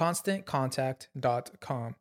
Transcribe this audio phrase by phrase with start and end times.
[0.00, 1.94] ConstantContact.com.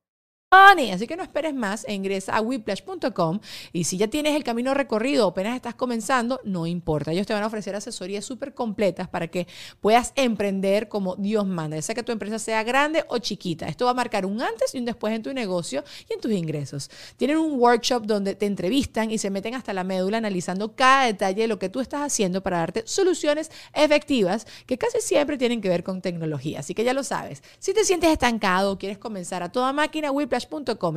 [0.52, 3.40] Así que no esperes más ingresa a whiplash.com
[3.72, 7.12] y si ya tienes el camino recorrido o apenas estás comenzando, no importa.
[7.12, 9.46] Ellos te van a ofrecer asesorías súper completas para que
[9.80, 13.68] puedas emprender como Dios manda, ya sea que tu empresa sea grande o chiquita.
[13.68, 16.32] Esto va a marcar un antes y un después en tu negocio y en tus
[16.32, 16.90] ingresos.
[17.16, 21.44] Tienen un workshop donde te entrevistan y se meten hasta la médula analizando cada detalle
[21.44, 25.70] de lo que tú estás haciendo para darte soluciones efectivas que casi siempre tienen que
[25.70, 26.62] ver con tecnología.
[26.62, 27.44] Así que ya lo sabes.
[27.60, 30.39] Si te sientes estancado o quieres comenzar a toda máquina, Whiplash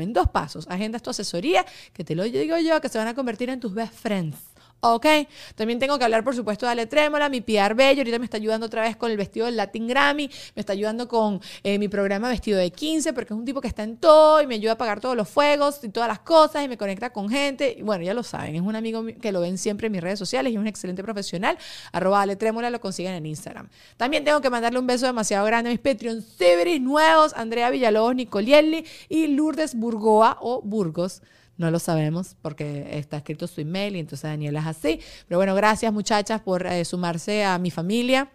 [0.00, 0.66] en dos pasos.
[0.68, 3.74] Agendas tu asesoría, que te lo digo yo, que se van a convertir en tus
[3.74, 4.51] best friends.
[4.84, 5.06] ¿Ok?
[5.54, 8.00] También tengo que hablar, por supuesto, de Ale Trémola, mi PR Bello.
[8.00, 10.28] Ahorita me está ayudando otra vez con el vestido del Latin Grammy.
[10.56, 13.68] Me está ayudando con eh, mi programa Vestido de 15, porque es un tipo que
[13.68, 16.64] está en todo y me ayuda a pagar todos los fuegos y todas las cosas
[16.64, 17.76] y me conecta con gente.
[17.78, 20.18] Y bueno, ya lo saben, es un amigo que lo ven siempre en mis redes
[20.18, 21.56] sociales y es un excelente profesional.
[21.92, 23.68] Arroba Ale Trémola, lo consiguen en Instagram.
[23.96, 28.16] También tengo que mandarle un beso demasiado grande a mis Patreon Severis nuevos, Andrea Villalobos,
[28.16, 31.22] Nicolielli y Lourdes Burgoa o Burgos.
[31.62, 34.98] No lo sabemos porque está escrito su email y entonces Daniela es así.
[35.28, 38.32] Pero bueno, gracias muchachas por eh, sumarse a mi familia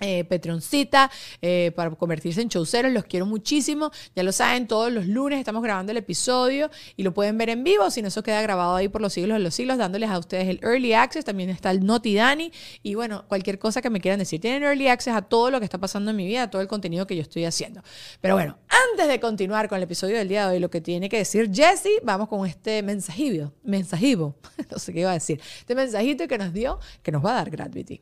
[0.00, 1.10] eh, Petroncita,
[1.40, 2.92] eh, para convertirse en showceros.
[2.92, 3.90] Los quiero muchísimo.
[4.14, 7.64] Ya lo saben, todos los lunes estamos grabando el episodio y lo pueden ver en
[7.64, 7.90] vivo.
[7.90, 10.48] Si no, eso queda grabado ahí por los siglos de los siglos, dándoles a ustedes
[10.48, 11.24] el Early Access.
[11.24, 12.52] También está el Noti Dani.
[12.82, 14.40] Y bueno, cualquier cosa que me quieran decir.
[14.40, 16.68] Tienen Early Access a todo lo que está pasando en mi vida, a todo el
[16.68, 17.82] contenido que yo estoy haciendo.
[18.20, 18.58] Pero bueno,
[18.92, 21.50] antes de continuar con el episodio del día de hoy, lo que tiene que decir
[21.52, 23.52] Jesse, vamos con este mensajivo.
[23.62, 24.36] Mensajivo.
[24.70, 25.40] no sé qué iba a decir.
[25.58, 28.00] Este mensajito que nos dio, que nos va a dar Gravity.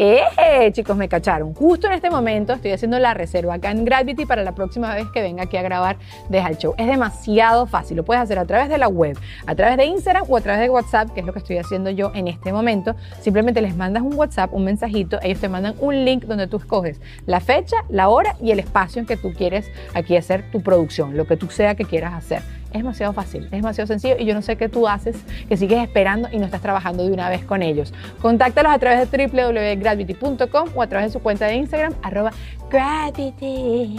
[0.00, 0.70] ¡Eh!
[0.70, 1.54] Chicos, me cacharon.
[1.54, 5.08] Justo en este momento estoy haciendo la reserva acá en Gravity para la próxima vez
[5.12, 5.96] que venga aquí a grabar
[6.28, 6.74] Deja el Show.
[6.78, 7.96] Es demasiado fácil.
[7.96, 10.60] Lo puedes hacer a través de la web, a través de Instagram o a través
[10.60, 12.94] de WhatsApp, que es lo que estoy haciendo yo en este momento.
[13.20, 15.18] Simplemente les mandas un WhatsApp, un mensajito.
[15.20, 19.00] Ellos te mandan un link donde tú escoges la fecha, la hora y el espacio
[19.00, 22.57] en que tú quieres aquí hacer tu producción, lo que tú sea que quieras hacer.
[22.72, 25.16] Es demasiado fácil, es demasiado sencillo y yo no sé qué tú haces,
[25.48, 27.94] que sigues esperando y no estás trabajando de una vez con ellos.
[28.20, 32.30] Contáctalos a través de www.gravity.com o a través de su cuenta de Instagram, arroba
[32.70, 33.98] gravity.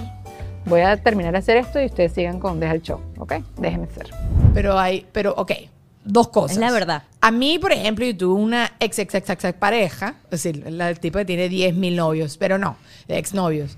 [0.66, 3.34] Voy a terminar de hacer esto y ustedes sigan con Deja el Show, ¿ok?
[3.58, 4.10] Déjenme ser.
[4.54, 5.52] Pero hay, pero ok,
[6.04, 6.58] dos cosas.
[6.58, 7.04] Es la verdad.
[7.22, 11.00] A mí, por ejemplo, yo tuve una ex, ex, ex, ex, pareja, es decir, el
[11.00, 12.78] tipo que tiene 10 mil novios, pero no,
[13.08, 13.78] ex novios.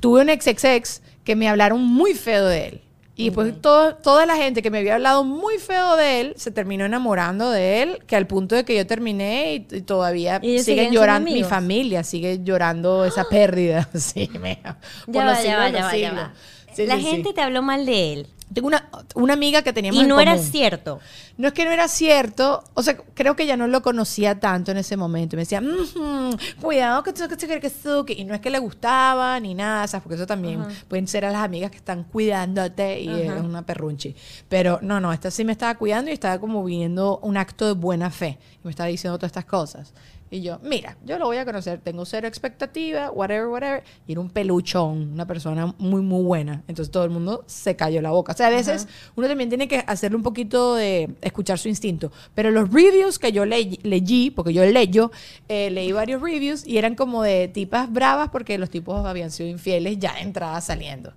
[0.00, 2.82] Tuve un ex, ex, ex que me hablaron muy feo de él
[3.18, 6.84] y pues toda la gente que me había hablado muy feo de él se terminó
[6.84, 11.42] enamorando de él, que al punto de que yo terminé y, todavía sigue llorando, mi
[11.42, 13.88] familia sigue llorando esa pérdida.
[13.98, 16.32] Sí, me, ya va, ya va, ya va,
[16.72, 17.08] Sí, la sí, sí.
[17.08, 18.26] gente te habló mal de él.
[18.52, 21.00] Tengo una, una amiga que teníamos Y en no era cierto.
[21.36, 24.70] No es que no era cierto, o sea, creo que ya no lo conocía tanto
[24.72, 25.36] en ese momento.
[25.36, 26.30] Me decía, "Mhm,
[26.60, 27.22] cuidado que tú
[27.60, 27.70] que
[28.06, 28.12] que.
[28.14, 30.02] Y no es que le gustaba ni nada, ¿sabes?
[30.02, 34.14] Porque eso también pueden ser a las amigas que están cuidándote y es una perrunchi.
[34.48, 37.72] Pero no, no, esta sí me estaba cuidando y estaba como viendo un acto de
[37.72, 38.38] buena fe.
[38.56, 39.92] Y me estaba diciendo todas estas cosas.
[40.30, 43.82] Y yo, mira, yo lo voy a conocer, tengo cero expectativa, whatever, whatever.
[44.06, 46.62] Y era un peluchón, una persona muy, muy buena.
[46.68, 48.32] Entonces todo el mundo se cayó la boca.
[48.32, 52.12] O sea, a veces uno también tiene que hacerle un poquito de escuchar su instinto.
[52.34, 55.10] Pero los reviews que yo le- leí, porque yo leyo,
[55.48, 59.48] eh, leí varios reviews y eran como de tipas bravas porque los tipos habían sido
[59.48, 61.14] infieles ya de entrada saliendo.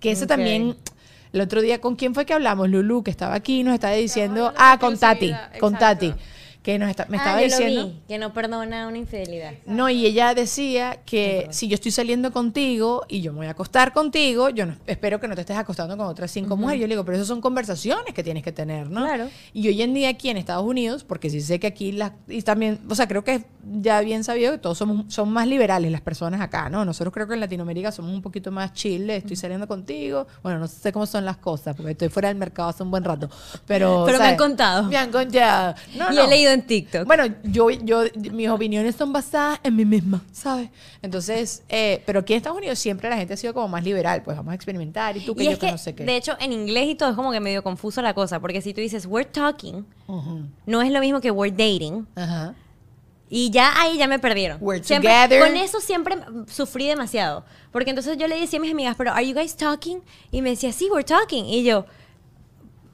[0.00, 0.76] Que eso también...
[1.32, 2.68] El otro día, ¿con quién fue que hablamos?
[2.68, 5.78] Lulu, que estaba aquí, nos estaba diciendo, ah, con Tati, con.
[5.78, 6.12] Tati,
[6.62, 7.80] que nos está- me Ah, estaba yo diciendo...
[7.82, 9.52] Lo vi, que no perdona una infidelidad.
[9.64, 13.50] No, y ella decía que si yo estoy saliendo contigo y yo me voy a
[13.52, 16.80] acostar contigo, yo no, espero que no te estés acostando con otras cinco mujeres.
[16.82, 19.04] Yo le digo, pero esas son conversaciones que tienes que tener, ¿no?
[19.06, 19.28] Claro.
[19.54, 22.42] Y hoy en día aquí en Estados Unidos, porque sí sé que aquí las, y
[22.42, 23.44] también, o sea, creo que
[23.80, 26.84] ya bien sabido que todos somos, son más liberales las personas acá, ¿no?
[26.84, 30.26] Nosotros creo que en Latinoamérica somos un poquito más chill, de estoy saliendo contigo.
[30.42, 33.02] Bueno, no sé cómo son las cosas, porque estoy fuera del mercado hace un buen
[33.04, 33.30] rato.
[33.66, 34.82] Pero, Pero me han contado.
[34.84, 35.74] Me han contado.
[35.96, 36.24] No, y no.
[36.24, 37.06] he leído en TikTok.
[37.06, 40.70] Bueno, yo, yo, mis opiniones son basadas en mí misma, ¿sabes?
[41.02, 44.22] Entonces, eh, pero aquí en Estados Unidos siempre la gente ha sido como más liberal,
[44.22, 46.04] pues vamos a experimentar y tú que y yo es que, que, no sé qué.
[46.04, 48.74] de hecho, en inglés y todo es como que medio confuso la cosa, porque si
[48.74, 50.46] tú dices we're talking, Ujú.
[50.66, 52.06] no es lo mismo que we're dating.
[52.14, 52.54] Ajá.
[53.32, 54.58] Y ya ahí ya me perdieron.
[54.60, 55.40] We're Siempre- together.
[55.46, 56.16] Con eso siempre
[56.48, 57.44] sufrí demasiado.
[57.70, 60.00] Porque entonces yo le decía a mis amigas, pero ¿are you guys talking?
[60.32, 61.44] Y me decía, sí, we're talking.
[61.46, 61.86] Y yo,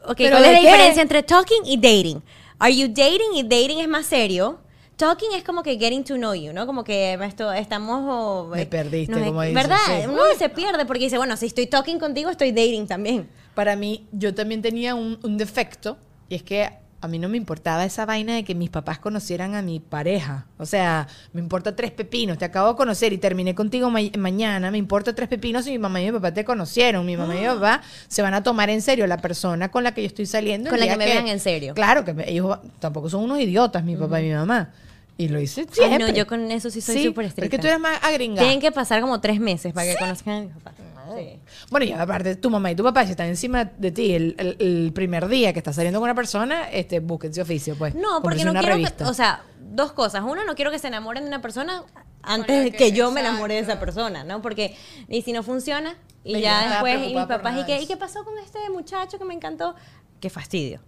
[0.04, 0.66] ok, ¿Pero ¿cuál es la qué?
[0.66, 2.22] diferencia entre talking y dating?
[2.58, 3.34] Are you dating?
[3.34, 4.58] Y dating es más serio.
[4.96, 6.66] Talking es como que getting to know you, ¿no?
[6.66, 8.00] Como que esto, estamos...
[8.08, 9.76] oh, Me eh, perdiste, nos- como dices, ¿Verdad?
[9.86, 10.06] sí.
[10.08, 13.28] Uno se pierde porque dice, bueno, si estoy talking contigo, estoy dating también.
[13.54, 15.98] Para mí, yo también tenía un, un defecto
[16.30, 16.70] y es que
[17.00, 20.46] a mí no me importaba esa vaina de que mis papás conocieran a mi pareja.
[20.58, 24.70] O sea, me importa tres pepinos, te acabo de conocer y terminé contigo ma- mañana,
[24.70, 27.04] me importa tres pepinos si mi mamá y mi papá te conocieron.
[27.06, 29.92] Mi mamá y mi papá se van a tomar en serio la persona con la
[29.92, 30.70] que yo estoy saliendo.
[30.70, 31.74] Con la que me vean en serio.
[31.74, 34.70] Claro, que me- ellos tampoco son unos idiotas, mi papá y mi mamá.
[35.18, 35.98] Y lo hice Ay, siempre.
[35.98, 37.58] no, yo con eso sí soy súper Porque estricta.
[37.58, 38.42] tú eres más agringada.
[38.46, 40.72] Tienen que pasar como tres meses para que conozcan a mi papá.
[41.16, 41.38] Sí.
[41.70, 44.56] Bueno, y aparte, tu mamá y tu papá, si están encima de ti el, el-
[44.58, 47.94] el primer día que estás saliendo con una persona, este, búsquense oficio, pues.
[47.94, 49.04] No, porque no una quiero revista.
[49.04, 49.42] que, o sea,
[49.72, 50.22] dos cosas.
[50.26, 51.84] Uno, no quiero que se enamoren de una persona
[52.22, 54.42] antes de que- que yo me enamore de esa persona, ¿no?
[54.42, 54.76] Porque,
[55.08, 58.24] y si no funciona, y ya después, y mis papás, ¿y qué, ¿y qué pasó
[58.24, 59.76] con este muchacho que me encantó?
[60.20, 60.80] Qué fastidio.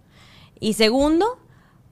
[0.59, 1.39] Y segundo,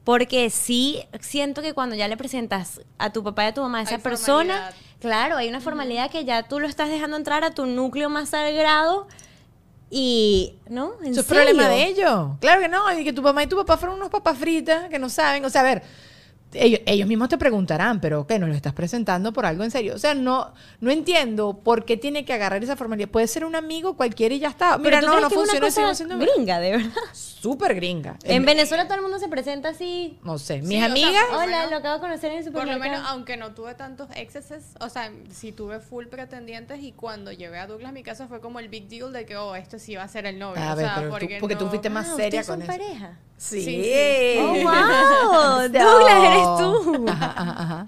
[0.08, 3.80] porque sí siento que cuando ya le presentas a tu papá y a tu mamá
[3.80, 4.74] a esa Hay persona, formalidad.
[5.02, 8.30] claro, hay una formalidad que ya tú lo estás dejando entrar a tu núcleo más
[8.30, 9.10] sagrado
[9.90, 10.94] y, ¿no?
[11.04, 11.44] ¿En Eso es serio?
[11.44, 12.30] problema de ellos.
[12.40, 14.98] Claro que no, y que tu mamá y tu papá fueron unos papas fritas que
[14.98, 15.44] no saben.
[15.44, 15.84] O sea, a ver,
[16.54, 18.40] ellos, ellos mismos te preguntarán, pero ¿qué?
[18.40, 19.96] ¿No lo estás presentando por algo en serio?
[19.96, 23.10] O sea, no, no entiendo por qué tiene que agarrar esa formalidad.
[23.10, 24.78] Puede ser un amigo cualquiera y ya está.
[24.78, 25.30] Mira, no, no una
[25.72, 26.92] sigo siendo gringa, de verdad.
[27.14, 28.18] súper gringa.
[28.24, 30.18] En Venezuela todo el mundo se presenta así.
[30.24, 31.24] No sé, mis Sí, o sea, amigas...
[31.30, 32.92] Por lo Hola, menos- lo acabo de conocer en el Por lo supermercado.
[32.92, 37.60] menos, aunque no tuve tantos excesos, o sea, sí tuve full pretendientes y cuando llevé
[37.60, 39.96] a Douglas a mi casa fue como el big deal de que, oh, esto sí
[39.96, 40.62] va a ser el novio.
[40.64, 42.62] A o ver, sea, pero tú- porque, porque tú fuiste más Ah, seria con son
[42.64, 42.72] eso.
[42.72, 43.18] pareja.
[43.38, 43.62] Sí.
[43.62, 44.40] Sí, sí.
[44.40, 45.70] Oh, wow.
[45.70, 47.06] Douglas, eres tú.
[47.08, 47.88] Ajá, ajá, ajá.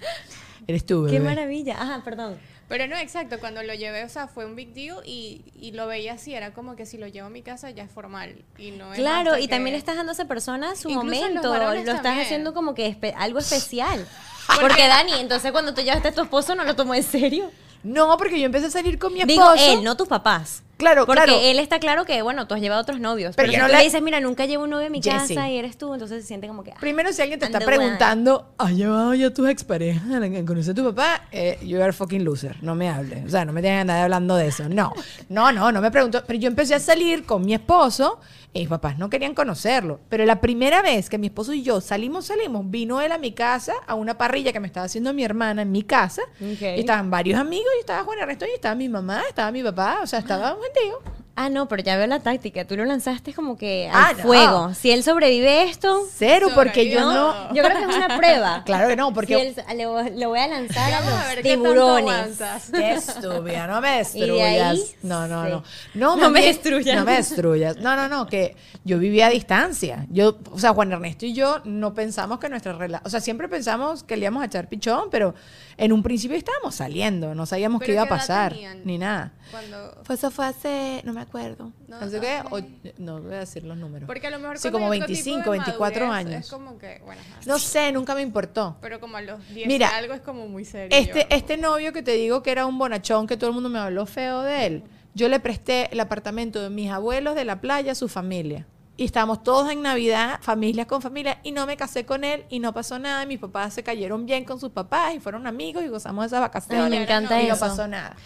[0.68, 1.26] Eres tú, Qué bebé.
[1.26, 1.82] maravilla.
[1.82, 2.38] Ajá, perdón.
[2.68, 5.88] Pero no, exacto, cuando lo llevé, o sea, fue un big deal y, y lo
[5.88, 8.36] veía así, era como que si lo llevo a mi casa ya es formal.
[8.60, 11.06] Y no es Claro, y que- también le estás dando a esa persona su Incluso
[11.10, 11.58] los momento.
[11.58, 12.26] Lo estás también.
[12.26, 14.08] haciendo como que espe- algo especial.
[14.62, 17.50] Porque Dani, entonces cuando tú llevaste a tu esposo no lo tomó en serio.
[17.82, 19.72] No, porque yo empecé a salir con mi Digo esposo.
[19.74, 20.64] él, no tus papás.
[20.80, 21.40] Claro, Porque claro.
[21.44, 23.36] él está claro que, bueno, tú has llevado otros novios.
[23.36, 25.02] Pero Pero, si no tú le- le dices, mira, nunca llevo un novio a mi
[25.02, 25.36] Jessie.
[25.36, 26.72] casa y eres tú, entonces se siente como que...
[26.72, 30.72] ah, Primero, si alguien te está preguntando, ¿has llevado ya a tus exparejas a conocer
[30.72, 31.22] a tu papá?
[31.32, 32.56] Eh, you are fucking loser.
[32.64, 33.26] No me hables.
[33.26, 34.68] O sea, no me tengas nadie hablando de eso.
[34.70, 34.94] No,
[35.28, 36.24] no, no, no me preguntó.
[36.26, 38.20] Pero yo empecé a salir con mi esposo
[38.54, 40.00] y mis papás no querían conocerlo.
[40.10, 43.32] Pero la primera vez que mi esposo y yo salimos, salimos, vino él a mi
[43.34, 46.22] casa a una parrilla que me estaba haciendo mi hermana en mi casa.
[46.42, 46.62] Ok.
[46.62, 50.00] Y estaban varios amigos y estaba Juan Ernesto y estaba mi mamá, estaba mi papá.
[50.02, 51.02] O sea, estaba un entendeu?
[51.42, 52.66] Ah, no, pero ya veo la táctica.
[52.66, 54.24] Tú lo lanzaste como que al Ah, no.
[54.24, 54.74] fuego.
[54.74, 57.54] Si él sobrevive esto, Cero, porque yo no...
[57.54, 58.64] yo creo que es una prueba.
[58.66, 59.42] Claro que no, Si porque...
[59.42, 62.40] él- le, voy- le voy a lanzar a Vamos a ver los qué tanto tiburones.
[62.74, 64.80] Qué estúpida, no me destruyas.
[65.02, 65.52] No, no, sí.
[65.96, 66.18] no.
[66.18, 66.98] No, me destruyas.
[66.98, 67.78] No me destruyas.
[67.78, 70.06] No, no, no, que yo vivía a distancia.
[70.10, 73.48] Yo, o sea, Juan Ernesto y yo no pensamos que nuestra relación, o sea, siempre
[73.48, 75.36] pensamos que le íbamos a echar pichón, pero
[75.78, 78.54] en un principio estábamos saliendo, no sabíamos qué ¿Pero iba a pasar,
[78.84, 79.32] ni nada.
[79.52, 79.96] Cuando...
[80.06, 81.29] Pues eso fue hace, no me acuerdo.
[81.34, 82.52] No, No, ok.
[82.52, 82.60] o-
[82.98, 84.08] no voy a decir los números.
[84.08, 86.46] Porque a lo mejor Sí, como hay otro tipo de 25, 24 madurez, años.
[86.46, 87.40] Es como que, bueno, ajá.
[87.46, 88.78] No sé, nunca me importó.
[88.82, 90.98] pero como a los 10 Mira, y algo es como muy serio.
[90.98, 93.80] Este, este novio que te digo que era un bonachón, que todo el mundo me
[93.80, 94.84] habló feo de él,
[95.14, 98.66] yo le presté el apartamento de mis abuelos de la playa a su familia.
[98.98, 102.60] Y estábamos todos en Navidad, familia con familia, y no me casé con él y
[102.60, 103.24] no pasó nada.
[103.24, 106.28] y mis papás se cayeron bien con sus papás y fueron amigos y gozamos de
[106.28, 106.84] esas vacaciones.
[106.84, 107.66] Ay, me encanta y no eso.
[107.66, 108.18] pasó nada.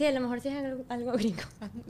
[0.00, 1.42] Sí, a lo mejor sí es algo, algo gringo.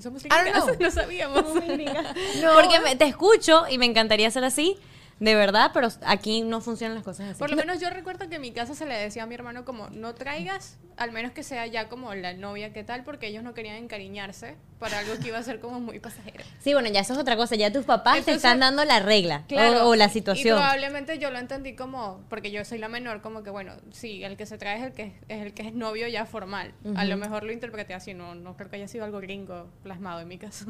[0.03, 0.75] Somos don't gringas, know.
[0.81, 1.45] no sabíamos.
[2.43, 2.55] No.
[2.55, 4.77] Porque me- te escucho y me encantaría ser así,
[5.21, 7.39] de verdad, pero aquí no funcionan las cosas así.
[7.39, 9.65] Por lo menos yo recuerdo que en mi casa se le decía a mi hermano
[9.65, 13.43] como no traigas, al menos que sea ya como la novia que tal, porque ellos
[13.45, 16.43] no querían encariñarse para algo que iba a ser como muy pasajero.
[16.59, 17.55] Sí, bueno, ya eso es otra cosa.
[17.55, 19.45] Ya tus papás te Entonces- están dando la regla
[19.83, 20.57] o, o la Y situación.
[20.57, 24.37] probablemente yo lo entendí como, porque yo soy la menor, como que bueno, sí, el
[24.39, 26.73] que se trae es el que es, el que es novio ya formal.
[26.97, 30.21] A lo mejor lo interpreté así, no, no creo que haya sido algo gringo plasmado
[30.21, 30.65] en mi caso.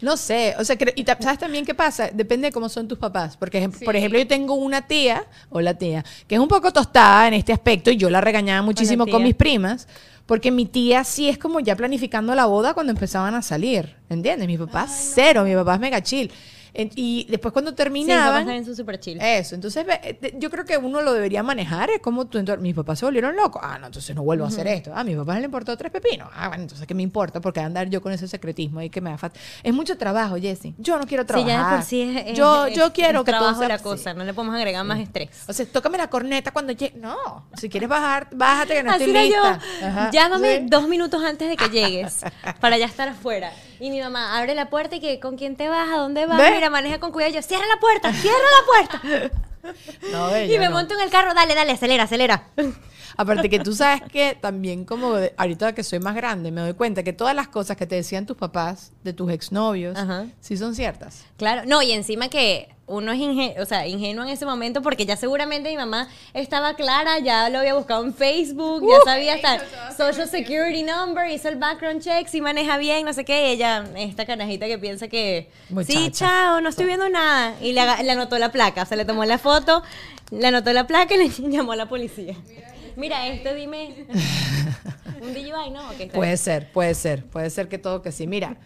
[0.00, 2.08] No sé, o sea, cre- y ¿sabes también qué pasa?
[2.12, 3.36] Depende de cómo son tus papás.
[3.36, 3.84] Porque, ejem- Sí.
[3.84, 7.34] por ejemplo, yo tengo una tía, o la tía, que es un poco tostada en
[7.34, 9.86] este aspecto y yo la regañaba muchísimo con mis primas,
[10.26, 14.46] porque mi tía sí es como ya planificando la boda cuando empezaban a salir, ¿entiendes?
[14.46, 16.30] Mi papá cero, mi papá es mega chill.
[16.74, 18.44] En- y después cuando Sí, terminaban...
[18.46, 19.18] también son súper chill.
[19.20, 22.74] Eso, entonces eh, yo creo que uno lo debería manejar, es como tú, entonces, mis
[22.74, 25.16] papás se volvieron locos, ah, no, entonces no vuelvo a hacer esto, ah, a mis
[25.16, 27.40] papás le importó tres pepinos, ah, bueno, entonces ¿qué me importa?
[27.40, 30.74] Porque andar yo con ese secretismo ahí que me da fat- Es mucho trabajo, Jessy,
[30.78, 31.52] yo no quiero Sí, trabajar.
[31.52, 33.68] ya de por sí es, es- yo, es- yo quiero es que todo trabajo sea
[33.68, 35.28] la cosa, no le podemos agregar más estrés.
[35.48, 36.96] O sea, tócame la corneta cuando llegue.
[36.96, 37.16] No,
[37.54, 39.60] si quieres bajar, bájate que no Así estoy lista.
[39.80, 39.86] yo.
[39.86, 40.66] Ajá, Llámame sí.
[40.68, 42.22] dos minutos antes de que llegues
[42.60, 43.52] para ya estar afuera.
[43.80, 46.38] Y mi mamá abre la puerta y que con quién te vas, a dónde vas,
[46.38, 46.52] ¿Ves?
[46.70, 47.40] Maneja con cuidado.
[47.42, 49.32] Cierra la puerta, cierra la puerta.
[50.10, 50.72] No, y me no.
[50.72, 52.48] monto en el carro, dale, dale, acelera, acelera.
[53.16, 56.72] Aparte que tú sabes que también como de- ahorita que soy más grande me doy
[56.72, 60.26] cuenta que todas las cosas que te decían tus papás de tus exnovios Ajá.
[60.40, 61.24] sí son ciertas.
[61.36, 65.06] Claro, no, y encima que uno es inge- o sea, ingenuo en ese momento porque
[65.06, 69.60] ya seguramente mi mamá estaba clara, ya lo había buscado en Facebook, ya sabía hasta
[69.96, 73.84] Social Security Number, hizo el background check, si maneja bien, no sé qué, y ella,
[73.96, 75.48] esta carajita que piensa que
[75.86, 79.04] sí, chao, no estoy viendo nada, y le, le anotó la placa, o sea, le
[79.06, 79.51] tomó la foto,
[80.30, 82.34] le anotó la placa y le llamó a la policía.
[82.96, 84.06] Mira, esto dime.
[85.20, 85.82] Un DUI, ¿no?
[86.12, 88.26] Puede ser, puede ser, puede ser que todo que sí.
[88.26, 88.56] Mira,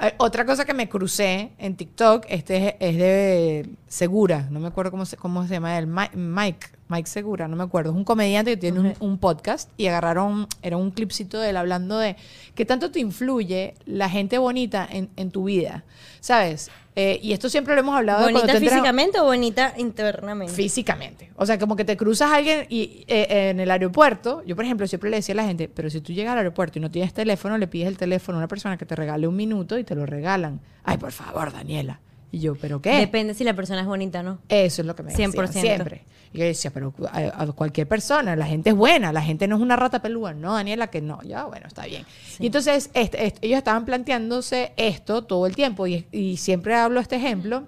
[0.00, 4.68] eh, otra cosa que me crucé en TikTok, este es, es de Segura, no me
[4.68, 7.96] acuerdo cómo se, cómo se llama él, Mi- Mike, Mike Segura, no me acuerdo, es
[7.96, 11.98] un comediante que tiene un, un podcast y agarraron, era un clipcito de él hablando
[11.98, 12.16] de
[12.54, 15.84] qué tanto te influye la gente bonita en, en tu vida,
[16.20, 16.70] ¿sabes?
[16.98, 20.54] Eh, y esto siempre lo hemos hablado de ¿Bonita entras- físicamente o bonita internamente?
[20.54, 21.30] Físicamente.
[21.36, 24.64] O sea, como que te cruzas a alguien y eh, en el aeropuerto, yo por
[24.64, 26.90] ejemplo siempre le decía a la gente, pero si tú llegas al aeropuerto y no
[26.90, 29.84] tienes teléfono, le pides el teléfono a una persona que te regale un minuto y
[29.84, 30.60] te lo regalan.
[30.84, 32.00] Ay, por favor, Daniela.
[32.36, 32.90] Y yo, ¿pero qué?
[32.98, 34.38] Depende si la persona es bonita o no.
[34.50, 35.48] Eso es lo que me decían 100%.
[35.52, 36.04] siempre.
[36.34, 39.56] Y yo decía, pero a, a cualquier persona, la gente es buena, la gente no
[39.56, 40.34] es una rata pelúa.
[40.34, 41.22] No, Daniela, que no.
[41.22, 42.04] Ya, bueno, está bien.
[42.38, 47.00] Y entonces este- este, ellos estaban planteándose esto todo el tiempo y, y siempre hablo
[47.00, 47.64] este ejemplo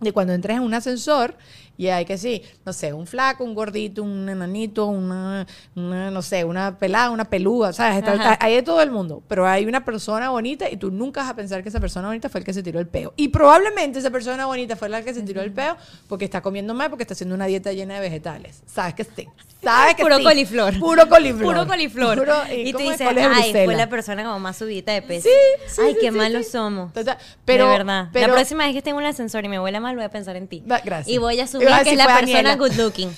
[0.00, 1.36] de cuando entres en un ascensor
[1.80, 6.20] y hay que sí, no sé, un flaco, un gordito, un enanito, una, una, no
[6.20, 7.96] sé, una pelada, una pelúa, ¿sabes?
[7.98, 11.30] Está- hay de todo el mundo, pero hay una persona bonita y tú nunca vas
[11.30, 13.14] a pensar que esa persona bonita fue el que se tiró el peo.
[13.16, 16.74] Y probablemente esa persona bonita fue la que se tiró el peo porque está comiendo
[16.74, 18.62] mal, porque está haciendo una dieta llena de vegetales.
[18.66, 19.26] ¿Sabes que sí?
[19.62, 20.24] ¿Sabes que Puro sí?
[20.24, 20.78] coliflor.
[20.78, 21.44] Puro coliflor.
[21.54, 22.18] Puro coliflor.
[22.18, 23.76] Puro- y tú dices, ay, fue Bruselas".
[23.78, 25.28] la persona como más subida de peso.
[25.28, 25.34] Sí,
[25.74, 26.92] sí, ay, sí, qué malos somos.
[26.92, 27.16] Total.
[27.46, 28.08] Pero, de verdad.
[28.12, 30.10] pero- la próxima vez que esté en un ascensor y me huela mal, voy a
[30.10, 30.62] pensar en ti.
[30.70, 31.08] Va, gracias.
[31.08, 32.56] Y voy a Iba a que decir, es la fue persona Daniela.
[32.56, 33.10] good looking.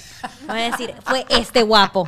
[0.47, 2.07] Voy a decir, fue este guapo.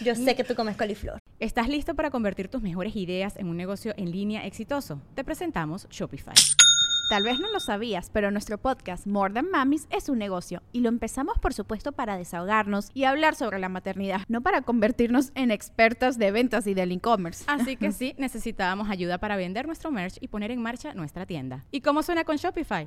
[0.00, 1.18] Yo sé que tú comes coliflor.
[1.38, 5.00] ¿Estás listo para convertir tus mejores ideas en un negocio en línea exitoso?
[5.14, 6.34] Te presentamos Shopify.
[7.08, 10.80] Tal vez no lo sabías, pero nuestro podcast More Than Mamis es un negocio y
[10.80, 15.50] lo empezamos por supuesto para desahogarnos y hablar sobre la maternidad, no para convertirnos en
[15.50, 17.44] expertas de ventas y del e-commerce.
[17.48, 21.64] Así que sí, necesitábamos ayuda para vender nuestro merch y poner en marcha nuestra tienda.
[21.70, 22.86] ¿Y cómo suena con Shopify?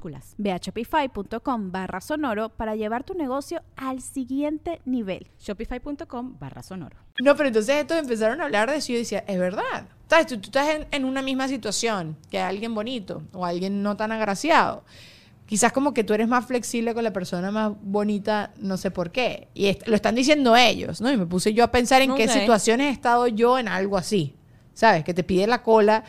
[0.37, 5.27] Ve a shopify.com barra sonoro para llevar tu negocio al siguiente nivel.
[5.39, 6.97] Shopify.com barra sonoro.
[7.23, 9.87] No, pero entonces estos empezaron a hablar de eso y yo decía, es verdad.
[10.09, 10.27] ¿Sabes?
[10.27, 14.11] Tú, tú estás en, en una misma situación que alguien bonito o alguien no tan
[14.11, 14.83] agraciado.
[15.45, 19.11] Quizás como que tú eres más flexible con la persona más bonita, no sé por
[19.11, 19.49] qué.
[19.53, 21.11] Y est- lo están diciendo ellos, ¿no?
[21.11, 24.35] Y me puse yo a pensar en qué situaciones he estado yo en algo así.
[24.73, 25.03] ¿Sabes?
[25.03, 26.05] Que te pide la cola.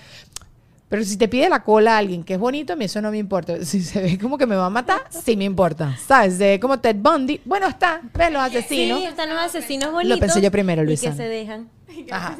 [0.92, 3.10] Pero si te pide la cola a alguien que es bonito, a mí eso no
[3.10, 3.64] me importa.
[3.64, 5.96] Si se ve como que me va a matar, sí me importa.
[6.06, 6.34] ¿Sabes?
[6.36, 7.40] Se ve como Ted Bundy.
[7.46, 8.02] Bueno, está.
[8.12, 8.98] Ves los asesinos.
[8.98, 10.18] Sí, están los asesinos bonitos.
[10.20, 11.08] pensé yo primero, Y Luisa.
[11.08, 11.70] que se dejan.
[12.10, 12.36] Ajá.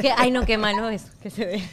[0.00, 1.68] Que- ay, no, qué malo eso, que se dejan.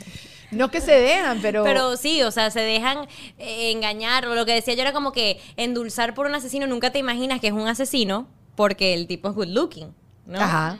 [0.51, 1.63] No que se dejan, pero...
[1.63, 3.07] Pero sí, o sea, se dejan
[3.37, 4.25] eh, engañar.
[4.27, 6.67] O lo que decía yo era como que endulzar por un asesino.
[6.67, 9.93] Nunca te imaginas que es un asesino porque el tipo es good looking,
[10.25, 10.41] ¿no?
[10.41, 10.77] Ajá.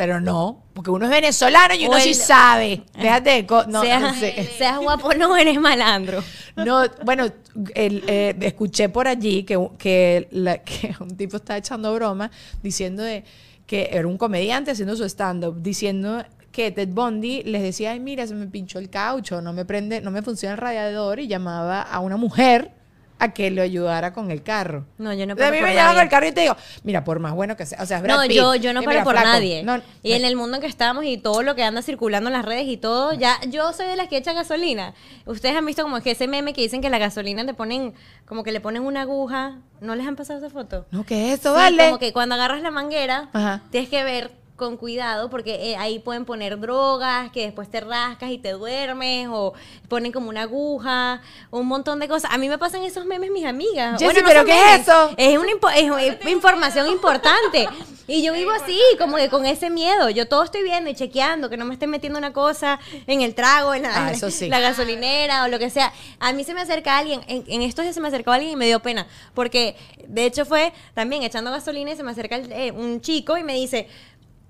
[0.00, 2.82] Pero no, porque uno es venezolano y uno sí el- sabe.
[2.98, 4.48] Déjate de no, seas, no sé.
[4.58, 6.24] seas guapo, no eres malandro.
[6.56, 7.26] No, bueno,
[7.74, 12.30] el, eh, escuché por allí que, que, la- que un tipo estaba echando broma
[12.62, 13.24] diciendo de,
[13.66, 18.26] que era un comediante haciendo su stand-up, diciendo que Ted Bundy les decía, ay, mira,
[18.26, 21.82] se me pinchó el caucho, no me prende, no me funciona el radiador, y llamaba
[21.82, 22.72] a una mujer
[23.20, 24.86] a que le ayudara con el carro.
[24.98, 26.02] No, yo no a paro mí por me llaman con nadie.
[26.04, 28.16] el carro y te digo, mira, por más bueno que sea, o sea, es Brad
[28.16, 28.32] No, Pitt.
[28.36, 29.62] yo, yo no paro mira, por flaco, nadie.
[29.62, 32.34] no, y en el mundo en que estamos y todo lo que anda circulando en
[32.34, 34.94] las redes y todo, ya yo soy de las que echa gasolina.
[35.26, 37.94] Ustedes han visto como que ese meme que dicen que la gasolina te ponen,
[38.26, 39.58] como que le ponen una aguja.
[39.80, 40.86] ¿No les han pasado esa foto?
[40.90, 41.54] no, ¿qué es eso?
[41.54, 41.84] Sí, vale.
[41.86, 43.62] Como que cuando agarras la manguera, Ajá.
[43.70, 48.30] tienes que ver con cuidado porque eh, ahí pueden poner drogas que después te rascas
[48.30, 49.54] y te duermes o
[49.88, 52.30] ponen como una aguja, un montón de cosas.
[52.32, 53.98] A mí me pasan esos memes mis amigas.
[54.00, 55.10] Jessy, no ¿pero qué es eso?
[55.16, 57.68] Es, una impo- es- es información importante.
[58.06, 60.10] Y yo vivo así, como que con ese miedo.
[60.10, 63.34] Yo todo estoy viendo y chequeando que no me estén metiendo una cosa en el
[63.34, 64.48] trago, en la, Ah, eso sí.
[64.48, 65.92] la gasolinera o lo que sea.
[66.20, 68.56] A mí se me acerca alguien, en, en estos días se me acercó alguien y
[68.56, 69.74] me dio pena, porque
[70.06, 73.42] de hecho fue también echando gasolina y se me acerca el- eh, un chico y
[73.42, 73.88] me dice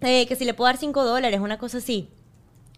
[0.01, 2.09] eh, que si le puedo dar 5 dólares, una cosa así,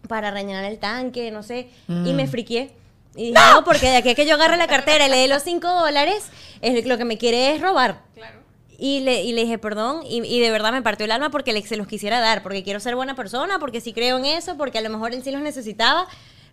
[0.07, 2.71] para rellenar el tanque, no sé, y me friqué.
[3.15, 5.27] Y dije, no, porque de aquí a que yo agarre la cartera y le dé
[5.27, 6.29] los 5 dólares,
[6.61, 8.01] es, lo que me quiere es robar.
[8.15, 8.39] Claro.
[8.77, 11.53] Y le, y le dije perdón y, y de verdad me partió el alma porque
[11.53, 14.57] le, se los quisiera dar, porque quiero ser buena persona, porque sí creo en eso,
[14.57, 16.07] porque a lo mejor él sí los necesitaba.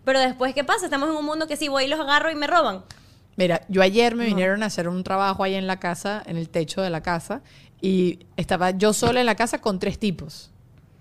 [0.05, 0.85] Pero después, ¿qué pasa?
[0.85, 2.83] Estamos en un mundo que si voy y los agarro y me roban.
[3.35, 6.49] Mira, yo ayer me vinieron a hacer un trabajo ahí en la casa, en el
[6.49, 7.41] techo de la casa,
[7.81, 10.51] y estaba yo sola en la casa con tres tipos.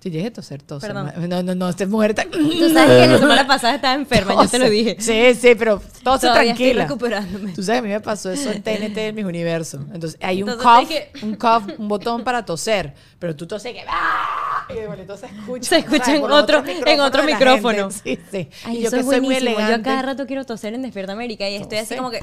[0.03, 0.95] Sí, dije que toser, toser.
[0.95, 1.13] Perdón.
[1.29, 2.25] No, no, no, esta mujer está...
[2.25, 4.97] Tú sabes que la semana pasada estaba enferma, yo te lo dije.
[4.99, 6.83] Sí, sí, pero todo Todavía estoy tranquila.
[6.85, 7.53] recuperándome.
[7.53, 9.83] Tú sabes, a mí me pasó eso en TNT en mis universos.
[9.93, 13.75] Entonces, hay un Entonces, cough, que- un cough, un botón para toser, pero tú toses
[13.75, 13.85] que...
[13.87, 14.67] ¡ah!
[14.71, 15.69] Y bueno, entonces se escucha.
[15.69, 16.15] Se escucha ¿sabes?
[16.15, 17.91] en Por otro- en otro de micrófono.
[17.91, 18.49] Sí, sí.
[18.65, 19.51] Ay, Y yo eso que es soy muy buenísimo.
[19.51, 19.85] Yo a elegante.
[19.91, 21.97] cada rato quiero toser en Despierta América y estoy así Tose.
[21.99, 22.21] como que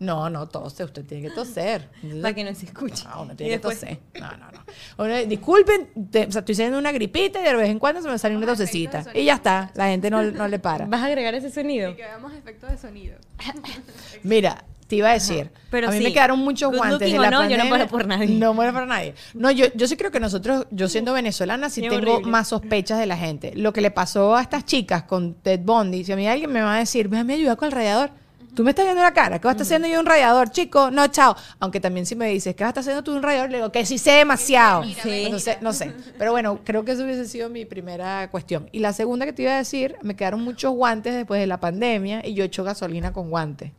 [0.00, 1.88] No, no, tose, usted tiene que toser.
[2.22, 3.04] para que no se escuche.
[3.12, 3.98] No, uno tiene que toser.
[4.20, 5.26] No, no, no.
[5.26, 8.18] Disculpen, te- o sea, estoy teniendo una gripita y de vez en cuando se me
[8.18, 9.04] sale una tosecita.
[9.14, 10.86] Y ya está, la gente no, no le para.
[10.86, 11.90] ¿Vas a agregar ese sonido?
[11.90, 13.16] Y que veamos efectos de sonido.
[14.22, 17.18] Mira, te iba a decir, Pero a mí sí, me quedaron muchos good guantes de
[17.18, 17.64] la no, yo no pandemia.
[17.64, 18.26] muero por nadie.
[18.28, 19.14] No muero por nadie.
[19.34, 22.30] No, yo, yo sí creo que nosotros, yo siendo venezolana, sí Qué tengo horrible.
[22.30, 23.52] más sospechas de la gente.
[23.54, 26.62] Lo que le pasó a estas chicas con Ted Bundy, si a mí alguien me
[26.62, 28.10] va a decir, déjame ayudar con el radiador.
[28.58, 30.90] Tú me estás viendo la cara, ¿qué vas a estar haciendo yo un radiador, chico?
[30.90, 31.36] No, chao.
[31.60, 33.52] Aunque también si me dices, ¿qué vas a estar haciendo tú un radiador?
[33.52, 34.82] Le digo, que sí sé demasiado.
[34.82, 35.26] Sí.
[35.26, 35.92] Entonces, no sé.
[36.18, 38.68] Pero bueno, creo que eso hubiese sido mi primera cuestión.
[38.72, 41.60] Y la segunda que te iba a decir, me quedaron muchos guantes después de la
[41.60, 43.70] pandemia y yo echo gasolina con guantes.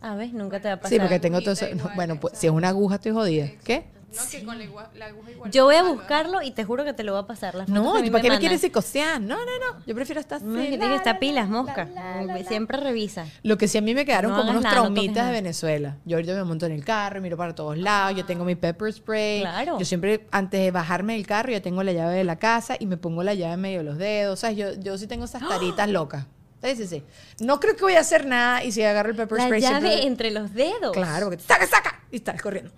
[0.00, 0.90] A ver, nunca te va a pasar.
[0.90, 1.66] Sí, porque tengo todo eso.
[1.76, 3.46] no, bueno, pues si es una aguja estoy jodida.
[3.62, 3.84] ¿Qué?
[4.16, 5.50] No, que con la, igua- la aguja igual.
[5.50, 7.54] Yo voy a buscarlo y te juro que te lo va a pasar.
[7.54, 8.38] Las No, ¿para me qué me mandan.
[8.40, 9.20] quieres psicosear?
[9.20, 9.84] No, no, no.
[9.86, 11.84] Yo prefiero estar No, así, que la, tiene que estar la, pilas, la, mosca.
[11.84, 13.26] la, la, la, Siempre revisa.
[13.42, 15.32] Lo que sí a mí me quedaron No como unos nada, no traumitas de.
[15.32, 15.96] Venezuela.
[16.06, 18.92] Yo ahorita me monto en el carro, miro para todos lados, yo tengo mi pepper
[18.92, 19.40] spray.
[19.42, 19.78] Claro.
[19.78, 22.86] Yo siempre, antes de bajarme del carro, yo tengo la llave de la casa y
[22.86, 24.40] me pongo la llave en medio de los dedos.
[24.40, 24.56] ¿Sabes?
[24.56, 26.24] Yo, yo sí tengo esas taritas locas.
[26.64, 27.02] Sí, sí, sí.
[27.40, 29.80] No creo que voy a hacer nada y si agarro el pepper La spray llave
[29.90, 30.92] siempre- entre los dedos.
[30.92, 32.00] Claro, porque saca, saca.
[32.10, 32.72] Y estás corriendo.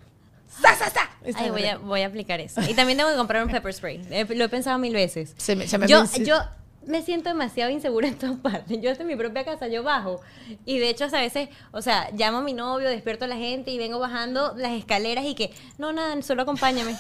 [0.61, 1.10] ¡Sa, sa, sa!
[1.35, 2.61] Ay, voy a, voy a aplicar eso.
[2.63, 4.01] Y también tengo que comprar un pepper spray.
[4.11, 5.35] Eh, Lo he pensado mil veces.
[5.37, 6.39] Se me- se me yo, yo
[6.87, 8.81] me siento demasiado insegura en todas partes.
[8.81, 10.21] Yo hasta en mi propia casa, yo bajo.
[10.65, 13.71] Y de hecho, a veces, o sea, llamo a mi novio, despierto a la gente
[13.71, 16.97] y vengo bajando las escaleras y que, no, nada, solo acompáñame.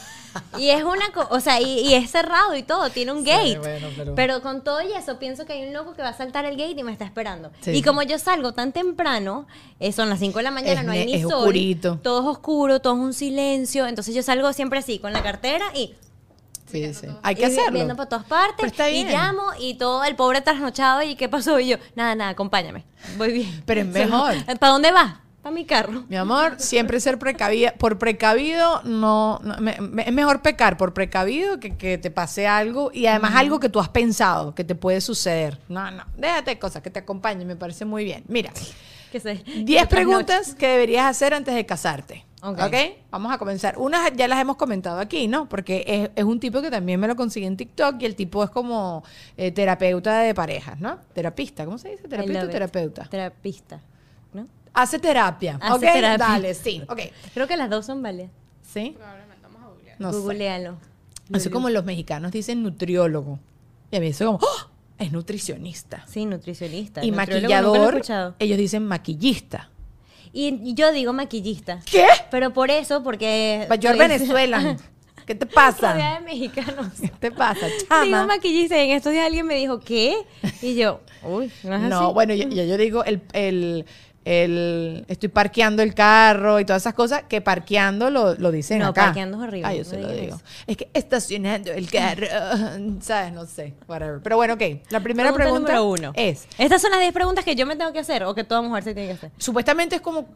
[0.58, 3.30] Y es una cosa, o sea, y, y es cerrado y todo, tiene un Sí,
[3.30, 3.58] gate.
[3.58, 4.42] bueno, pero- pero...
[4.42, 6.78] con todo y eso, pienso que hay un loco que va a saltar el gate
[6.78, 7.50] y me está esperando.
[7.62, 9.48] Sí, y como yo salgo tan temprano,
[9.80, 11.32] eh, son las 5 de la mañana, Es no hay ni es sol.
[11.32, 11.98] oscurito.
[12.00, 13.86] Todo es oscuro, todo es un silencio.
[13.88, 15.94] Entonces yo salgo siempre así, con la cartera y
[16.70, 17.06] Sí, sí.
[17.22, 17.72] Hay y que hacerlo.
[17.72, 18.56] Viendo por todas partes.
[18.58, 21.02] Pero está Y llamo y todo el pobre trasnochado.
[21.02, 21.58] ¿Y qué pasó?
[21.58, 22.84] Y yo, nada, nada, acompáñame.
[23.18, 23.62] Voy bien.
[23.66, 24.34] Pero es mejor.
[24.58, 25.14] ¿Para dónde vas?
[25.42, 26.04] Para mi carro.
[26.10, 27.72] Mi amor, siempre ser precavida.
[27.72, 29.40] Por precavido, no.
[29.42, 33.34] no- me- me- es mejor pecar por precavido que que te pase algo y además
[33.36, 35.58] algo que tú has pensado que te puede suceder.
[35.68, 36.04] No, no.
[36.16, 38.22] Déjate cosas que te acompañen, me parece muy bien.
[38.28, 38.52] Mira,
[39.10, 42.26] Que se, 10 que preguntas que deberías hacer antes de casarte.
[42.42, 42.58] Ok.
[42.58, 42.74] ok,
[43.10, 43.78] vamos a comenzar.
[43.78, 45.48] Unas ya las hemos comentado aquí, ¿no?
[45.48, 48.42] Porque es, es un tipo que también me lo conseguí en TikTok y el tipo
[48.42, 49.04] es como
[49.36, 50.98] eh, terapeuta de parejas, ¿no?
[51.12, 52.02] Terapista, ¿cómo se dice?
[52.06, 53.04] I ¿Terapeuta o terapeuta?
[53.04, 53.80] Terapista.
[54.32, 54.46] ¿No?
[54.72, 55.58] Hace terapia.
[55.60, 55.92] Hace ¿ok?
[55.92, 56.26] terapia.
[56.26, 56.82] Dale, sí.
[56.88, 57.00] Ok.
[57.34, 58.30] Creo que las dos son válidas.
[58.62, 58.94] ¿Sí?
[58.96, 60.00] Probablemente vamos a googlear.
[60.00, 60.18] No sé.
[60.18, 60.76] Googlealo.
[61.32, 63.38] Así como los mexicanos dicen nutriólogo.
[63.90, 64.70] Y a mí eso como, ¡oh!
[64.98, 66.04] es nutricionista.
[66.06, 67.04] Sí, nutricionista.
[67.04, 68.34] Y Nutriólogo nunca lo he maquillador, escuchado.
[68.38, 69.70] ellos dicen maquillista.
[70.32, 71.80] Y yo digo maquillista.
[71.90, 72.06] ¿Qué?
[72.30, 73.66] Pero por eso, porque.
[73.80, 74.76] You're pues, Venezuela.
[75.26, 75.94] ¿Qué te rodeada pasa?
[75.94, 76.88] de mexicanos.
[77.00, 78.26] ¿Qué te pasa, Digo chama?
[78.26, 80.16] maquillista y en estos días alguien me dijo, ¿qué?
[80.60, 82.14] Y yo, uy, no es No, así.
[82.14, 83.84] bueno, yo- yo digo el, el,
[84.30, 88.88] el- estoy parqueando el carro y todas esas cosas que parqueando lo, lo dicen No,
[88.88, 89.06] acá.
[89.06, 90.36] parqueando es horrible, Ah, yo no se lo digo.
[90.36, 90.44] eso.
[90.68, 92.26] Es que estacionando el carro,
[93.00, 93.32] ¿sabes?
[93.32, 94.20] No sé, whatever.
[94.22, 94.62] Pero bueno, ok.
[94.90, 96.12] La primera Pregunta pregunta número uno.
[96.14, 98.62] es, Estas son las 10 preguntas que yo me tengo que hacer o que toda
[98.62, 99.30] mujer se tiene que hacer.
[99.38, 100.28] supuestamente es como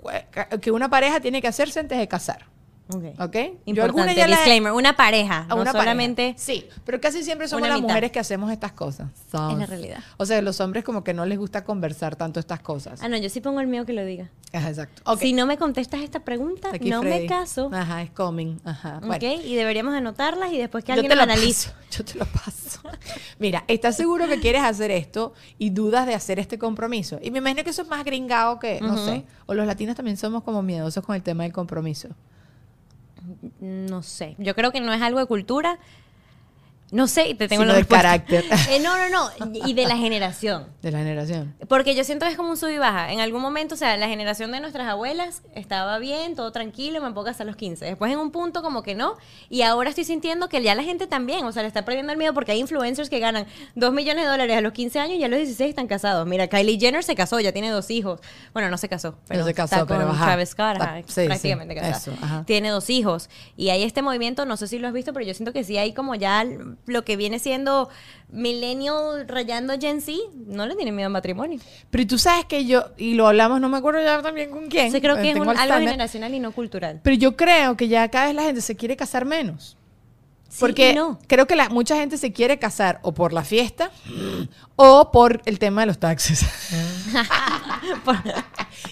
[0.60, 2.46] que una pareja tiene que hacerse antes de casar.
[2.88, 3.04] Ok.
[3.18, 3.34] ¿Ok?
[3.34, 6.34] Yo Importante, ya disclaimer, una pareja, a no una pareja.
[6.36, 7.88] Sí, pero casi siempre somos las mitad.
[7.88, 9.08] mujeres que hacemos estas cosas.
[9.26, 9.98] Es la realidad.
[10.18, 13.02] O sea, los hombres como que no les gusta conversar tanto estas cosas.
[13.02, 14.28] Ah, no, yo sí pongo el mío que lo diga.
[14.52, 15.02] Ajá, exacto.
[15.06, 15.20] Ok.
[15.20, 17.22] Si no me contestas esta pregunta, Aquí no Freddy.
[17.22, 17.70] me caso.
[17.72, 18.58] Ajá, es coming.
[18.64, 18.98] Ajá.
[18.98, 19.06] ¿Ok?
[19.06, 19.26] Bueno.
[19.44, 21.70] Y deberíamos anotarlas y después que Yo alguien te lo analice.
[21.70, 22.80] paso, yo te lo paso.
[23.38, 27.18] Mira, ¿estás seguro que quieres hacer esto y dudas de hacer este compromiso?
[27.22, 30.18] Y me imagino que eso es más gringado que, no sé, o los latinos también
[30.18, 32.10] somos como miedosos con el tema del compromiso.
[33.60, 34.36] No sé.
[34.38, 35.78] Yo creo que no es algo de cultura.
[36.90, 38.02] No sé, y te tengo la respuesta.
[38.08, 38.44] carácter.
[38.70, 39.66] Eh, no, no, no.
[39.66, 40.66] Y de la generación.
[40.82, 41.54] De la generación.
[41.68, 43.10] Porque yo siento que es como un sub y baja.
[43.10, 47.10] En algún momento, o sea, la generación de nuestras abuelas estaba bien, todo tranquilo, me
[47.12, 47.84] puedo casar a los 15.
[47.84, 49.16] Después en un punto como que no.
[49.48, 52.18] Y ahora estoy sintiendo que ya la gente también, o sea, le está perdiendo el
[52.18, 55.24] miedo porque hay influencers que ganan 2 millones de dólares a los 15 años y
[55.24, 56.26] a los 16 están casados.
[56.26, 58.20] Mira, Kylie Jenner se casó, ya tiene dos hijos.
[58.52, 60.24] Bueno, no se casó, pero se casó, está pero con ajá.
[60.26, 61.96] Travis Scott, Está- ajá, sí, sí, prácticamente casada.
[61.96, 62.44] eso, ajá.
[62.46, 63.30] Tiene dos hijos.
[63.56, 65.76] Y hay este movimiento, no sé si lo has visto, pero yo siento que sí
[65.78, 66.44] hay como ya
[66.86, 67.88] lo que viene siendo
[68.30, 70.12] millennial rayando Gen Z,
[70.46, 71.60] no le tienen miedo al matrimonio.
[71.90, 74.90] Pero tú sabes que yo, y lo hablamos, no me acuerdo ya también con quién.
[74.92, 77.00] Sí, creo eh, que es tengo un- algo generacional y no cultural.
[77.02, 79.76] Pero yo creo que ya cada vez la gente se quiere casar menos.
[80.58, 81.18] Porque no.
[81.26, 83.90] creo que la, mucha gente se quiere casar o por la fiesta
[84.76, 86.44] o por el tema de los taxes.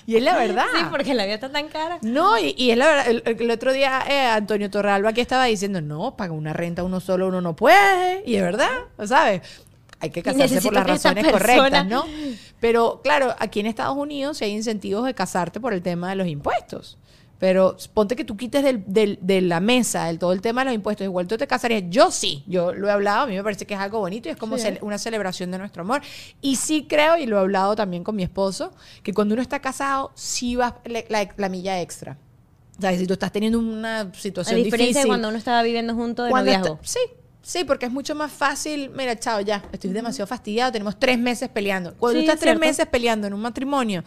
[0.06, 0.66] y es la verdad.
[0.74, 1.98] Sí, porque la vida está tan cara.
[2.02, 3.08] No, y, y es la verdad.
[3.08, 7.00] El, el otro día eh, Antonio Torralba aquí estaba diciendo, no, paga una renta uno
[7.00, 8.22] solo, uno no puede.
[8.26, 8.70] Y es verdad,
[9.04, 9.42] ¿sabes?
[10.02, 12.04] Hay que casarse por las razones correctas, ¿no?
[12.58, 16.16] Pero claro, aquí en Estados Unidos sí hay incentivos de casarte por el tema de
[16.16, 16.98] los impuestos.
[17.42, 20.66] Pero ponte que tú quites del, del- de la mesa el, todo el tema de
[20.66, 21.04] los impuestos.
[21.04, 21.82] Igual tú te casarías.
[21.88, 23.22] Yo sí, yo lo he hablado.
[23.22, 25.82] A mí me parece que es algo bonito y es como una celebración de nuestro
[25.82, 26.02] amor.
[26.40, 29.58] Y sí creo, y lo he hablado también con mi esposo, que cuando uno está
[29.58, 32.16] casado, sí vas la, la- la milla extra.
[32.78, 35.02] O sea, si tú estás teniendo una situación diferencia difícil.
[35.02, 36.74] de cuando uno estaba viviendo junto de noviazgo.
[36.80, 37.00] está- sí,
[37.42, 38.90] sí, porque es mucho más fácil.
[38.90, 40.70] Mira, chao, ya, estoy demasiado fastidiado.
[40.70, 41.94] Tenemos tres meses peleando.
[41.94, 44.04] Cuando Sí, tú estás es tres meses peleando en un matrimonio,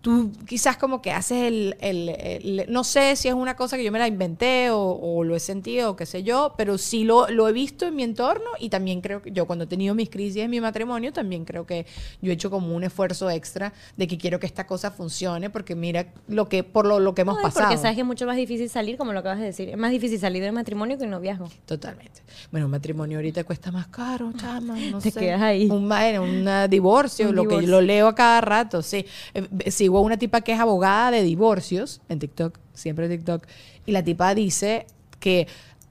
[0.00, 3.82] tú quizás como que haces el, el- el- No sé si es una cosa que
[3.82, 7.02] yo me la inventé o, o lo he sentido o qué sé yo, pero sí
[7.02, 9.94] lo, lo he visto en mi entorno y también creo que yo cuando he tenido
[9.96, 11.86] mis crisis en mi matrimonio, también creo que
[12.22, 15.74] yo he hecho como un esfuerzo extra de que quiero que esta cosa funcione porque
[15.74, 17.66] mira lo que por lo, lo que hemos pasado.
[17.66, 19.68] porque sabes que es mucho más difícil salir, como lo acabas de decir.
[19.70, 21.48] Es más difícil salir del matrimonio que un noviazgo.
[21.64, 22.22] Totalmente.
[22.52, 25.18] Bueno, un matrimonio ahorita cuesta más caro, chama, no Te sé.
[25.18, 25.68] quedas ahí.
[25.68, 27.66] Un, un uh, divorcio, Un lo que divorcio.
[27.70, 29.04] yo lo leo a cada rato, sí.
[29.34, 33.46] Eh, eh, una tipa que es abogada de divorcios en TikTok, siempre en TikTok,
[33.86, 34.86] y la tipa dice
[35.20, 35.46] que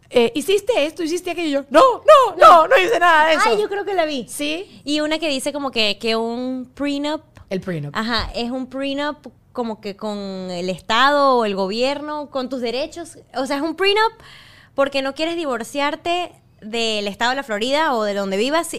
[0.09, 1.61] eh, hiciste esto, hiciste aquello.
[1.61, 3.49] Yo, no, no, no, no hice nada de eso.
[3.49, 4.27] Ay, yo creo que la vi.
[4.29, 4.81] Sí.
[4.83, 7.95] Y una que dice como que, que un prenup, El prenup.
[7.95, 10.17] ajá, es un prenup como que con
[10.51, 13.17] el Estado o el gobierno, con tus derechos.
[13.35, 14.13] O sea, es un prenup
[14.73, 18.69] porque no quieres divorciarte del Estado de la Florida o de donde vivas.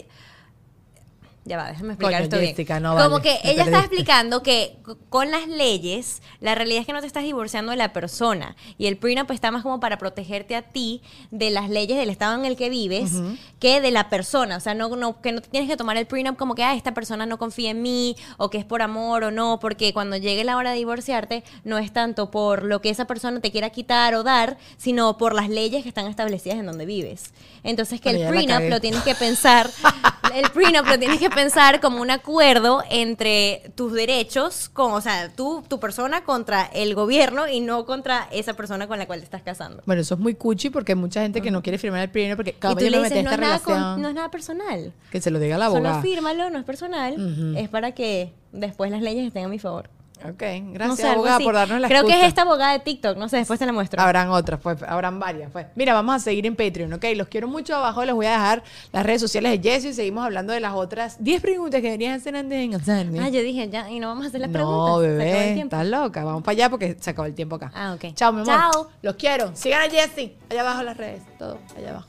[1.46, 2.82] Ya va, déjame explicar Coño, esto bien.
[2.82, 3.78] No Como vale, que me ella está perdiste.
[3.78, 4.78] explicando que
[5.08, 8.56] con las leyes, la realidad es que no te estás divorciando de la persona.
[8.78, 12.34] Y el prenup está más como para protegerte a ti de las leyes del estado
[12.34, 13.12] en el que vives
[13.60, 14.56] que de la persona.
[14.56, 16.94] O sea, no, no, que no tienes que tomar el prenup como que, ah, esta
[16.94, 20.42] persona no confía en mí, o que es por amor o no, porque cuando llegue
[20.42, 24.16] la hora de divorciarte, no es tanto por lo que esa persona te quiera quitar
[24.16, 27.32] o dar, sino por las leyes que están establecidas en donde vives.
[27.62, 29.70] Entonces, que el prenup lo tienes que pensar,
[30.34, 35.30] el prenup lo tienes que pensar como un acuerdo entre tus derechos, con, o sea,
[35.34, 39.24] tú, tu persona contra el gobierno y no contra esa persona con la cual te
[39.24, 39.82] estás casando.
[39.86, 42.36] Bueno, eso es muy cuchi porque hay mucha gente que no quiere firmar el primero
[42.36, 44.92] porque cada vez no esta es, nada con- no es nada personal.
[45.10, 46.02] Que se lo diga la Solo abogada.
[46.02, 47.54] fírmalo, no es personal.
[47.56, 49.90] Es para que después las leyes estén a mi favor.
[50.24, 53.16] Ok, No gracias sé, abogada por darnos la Creo que es esta abogada de TikTok,
[53.18, 54.00] no sé, después te la muestro.
[54.00, 55.66] Habrán otras, pues, habrán varias, pues.
[55.74, 57.04] Mira, vamos a seguir en Patreon, ¿ok?
[57.14, 57.76] Los quiero mucho.
[57.76, 60.72] Abajo les voy a dejar las redes sociales de Jessy y seguimos hablando de las
[60.74, 63.20] otras 10 preguntas que deberías hacer antes de engancharme.
[63.20, 64.94] Ah, yo dije, ya, y no vamos a hacer las preguntas.
[64.94, 66.24] no, bebé, estás loca.
[66.24, 67.70] Vamos para allá porque se acabó el tiempo acá.
[67.74, 68.14] Ah, ok.
[68.14, 68.54] Chao, mi amor.
[68.54, 68.88] Chao.
[69.02, 69.50] Los quiero.
[69.54, 70.36] Sigan a Jessy.
[70.50, 71.22] Allá abajo las redes.
[71.38, 72.08] Todo, allá abajo.